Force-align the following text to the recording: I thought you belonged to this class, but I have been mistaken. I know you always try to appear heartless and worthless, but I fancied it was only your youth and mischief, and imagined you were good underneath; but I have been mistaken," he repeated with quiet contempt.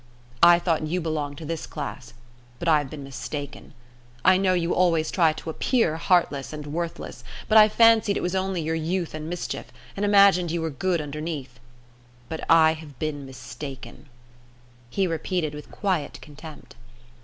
I 0.41 0.57
thought 0.57 0.87
you 0.87 0.99
belonged 0.99 1.37
to 1.37 1.45
this 1.45 1.67
class, 1.67 2.13
but 2.57 2.67
I 2.67 2.79
have 2.79 2.89
been 2.89 3.03
mistaken. 3.03 3.75
I 4.25 4.35
know 4.35 4.55
you 4.55 4.73
always 4.73 5.11
try 5.11 5.31
to 5.33 5.49
appear 5.51 5.97
heartless 5.97 6.51
and 6.51 6.65
worthless, 6.65 7.23
but 7.47 7.55
I 7.59 7.69
fancied 7.69 8.17
it 8.17 8.23
was 8.23 8.33
only 8.33 8.63
your 8.63 8.73
youth 8.73 9.13
and 9.13 9.29
mischief, 9.29 9.67
and 9.95 10.03
imagined 10.03 10.49
you 10.49 10.61
were 10.63 10.71
good 10.71 11.01
underneath; 11.01 11.59
but 12.29 12.43
I 12.49 12.73
have 12.73 12.97
been 12.97 13.27
mistaken," 13.27 14.07
he 14.89 15.05
repeated 15.05 15.53
with 15.53 15.69
quiet 15.69 16.17
contempt. 16.19 16.73